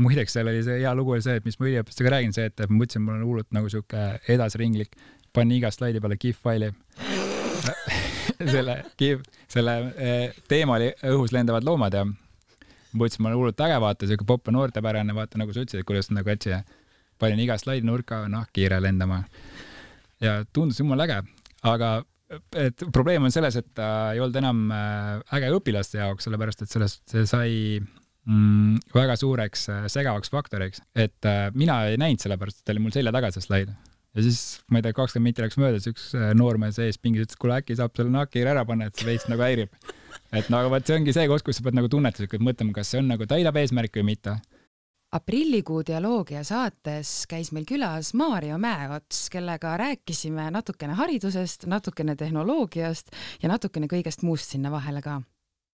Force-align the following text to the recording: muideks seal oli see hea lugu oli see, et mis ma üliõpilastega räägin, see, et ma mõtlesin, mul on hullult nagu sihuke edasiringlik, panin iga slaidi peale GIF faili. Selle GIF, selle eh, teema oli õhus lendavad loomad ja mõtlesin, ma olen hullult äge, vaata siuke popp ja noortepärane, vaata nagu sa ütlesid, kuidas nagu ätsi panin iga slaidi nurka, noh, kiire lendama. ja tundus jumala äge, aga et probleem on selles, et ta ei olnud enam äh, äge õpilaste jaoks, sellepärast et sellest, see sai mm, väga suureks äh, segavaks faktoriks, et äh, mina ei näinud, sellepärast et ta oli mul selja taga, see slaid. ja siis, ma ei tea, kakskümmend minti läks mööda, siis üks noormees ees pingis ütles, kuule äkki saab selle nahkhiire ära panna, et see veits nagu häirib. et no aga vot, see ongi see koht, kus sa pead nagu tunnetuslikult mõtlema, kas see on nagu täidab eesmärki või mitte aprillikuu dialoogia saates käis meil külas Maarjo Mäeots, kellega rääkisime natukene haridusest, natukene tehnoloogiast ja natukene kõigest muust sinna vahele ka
muideks 0.00 0.34
seal 0.36 0.48
oli 0.50 0.62
see 0.66 0.80
hea 0.82 0.92
lugu 0.96 1.14
oli 1.16 1.24
see, 1.24 1.38
et 1.40 1.46
mis 1.46 1.58
ma 1.60 1.68
üliõpilastega 1.68 2.12
räägin, 2.14 2.34
see, 2.36 2.48
et 2.50 2.62
ma 2.66 2.78
mõtlesin, 2.80 3.04
mul 3.04 3.18
on 3.18 3.26
hullult 3.28 3.50
nagu 3.56 3.70
sihuke 3.72 4.04
edasiringlik, 4.32 4.96
panin 5.36 5.58
iga 5.58 5.70
slaidi 5.74 6.02
peale 6.02 6.18
GIF 6.20 6.40
faili. 6.44 6.72
Selle 8.40 8.76
GIF, 8.96 9.26
selle 9.52 9.72
eh, 10.00 10.36
teema 10.48 10.78
oli 10.78 10.86
õhus 11.10 11.32
lendavad 11.36 11.66
loomad 11.66 11.92
ja 11.92 12.06
mõtlesin, 12.06 13.20
ma 13.20 13.28
olen 13.28 13.36
hullult 13.36 13.60
äge, 13.66 13.76
vaata 13.84 14.08
siuke 14.08 14.24
popp 14.26 14.48
ja 14.48 14.54
noortepärane, 14.56 15.12
vaata 15.12 15.40
nagu 15.40 15.52
sa 15.52 15.60
ütlesid, 15.60 15.84
kuidas 15.88 16.08
nagu 16.14 16.32
ätsi 16.32 16.56
panin 17.20 17.42
iga 17.44 17.58
slaidi 17.60 17.84
nurka, 17.84 18.22
noh, 18.32 18.46
kiire 18.56 18.80
lendama. 18.80 19.20
ja 20.24 20.38
tundus 20.56 20.80
jumala 20.80 21.04
äge, 21.04 21.20
aga 21.68 21.92
et 22.56 22.84
probleem 22.94 23.28
on 23.28 23.34
selles, 23.34 23.56
et 23.60 23.68
ta 23.76 23.90
ei 24.14 24.20
olnud 24.22 24.40
enam 24.40 24.66
äh, 24.72 25.36
äge 25.36 25.52
õpilaste 25.56 26.00
jaoks, 26.00 26.24
sellepärast 26.26 26.64
et 26.64 26.72
sellest, 26.72 27.02
see 27.10 27.26
sai 27.28 27.54
mm, 28.28 28.80
väga 28.94 29.16
suureks 29.20 29.68
äh, 29.72 29.86
segavaks 29.92 30.32
faktoriks, 30.32 30.82
et 30.94 31.28
äh, 31.28 31.48
mina 31.54 31.82
ei 31.88 32.00
näinud, 32.00 32.22
sellepärast 32.22 32.60
et 32.60 32.66
ta 32.66 32.74
oli 32.74 32.84
mul 32.84 32.94
selja 32.94 33.14
taga, 33.14 33.32
see 33.34 33.44
slaid. 33.44 33.72
ja 34.16 34.26
siis, 34.26 34.60
ma 34.68 34.80
ei 34.80 34.86
tea, 34.86 34.96
kakskümmend 34.96 35.30
minti 35.30 35.44
läks 35.44 35.58
mööda, 35.60 35.80
siis 35.80 35.94
üks 35.94 36.06
noormees 36.38 36.80
ees 36.82 36.98
pingis 36.98 37.28
ütles, 37.28 37.38
kuule 37.40 37.60
äkki 37.60 37.78
saab 37.78 37.94
selle 37.96 38.12
nahkhiire 38.14 38.54
ära 38.54 38.64
panna, 38.66 38.90
et 38.90 38.98
see 38.98 39.08
veits 39.08 39.28
nagu 39.30 39.44
häirib. 39.46 39.74
et 40.32 40.50
no 40.50 40.62
aga 40.62 40.72
vot, 40.72 40.86
see 40.86 40.98
ongi 40.98 41.14
see 41.16 41.28
koht, 41.30 41.46
kus 41.46 41.60
sa 41.60 41.66
pead 41.66 41.78
nagu 41.78 41.90
tunnetuslikult 41.92 42.44
mõtlema, 42.44 42.74
kas 42.80 42.92
see 42.92 43.02
on 43.02 43.12
nagu 43.14 43.28
täidab 43.30 43.60
eesmärki 43.62 44.02
või 44.02 44.12
mitte 44.14 44.40
aprillikuu 45.12 45.82
dialoogia 45.86 46.42
saates 46.46 47.24
käis 47.30 47.50
meil 47.54 47.66
külas 47.66 48.12
Maarjo 48.14 48.58
Mäeots, 48.62 49.24
kellega 49.32 49.74
rääkisime 49.80 50.50
natukene 50.54 50.94
haridusest, 50.98 51.66
natukene 51.66 52.14
tehnoloogiast 52.16 53.10
ja 53.42 53.50
natukene 53.50 53.90
kõigest 53.90 54.22
muust 54.22 54.54
sinna 54.54 54.70
vahele 54.70 55.02
ka 55.02 55.20